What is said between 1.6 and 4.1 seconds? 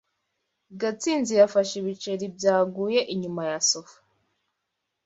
ibiceri byaguye inyuma ya sofa.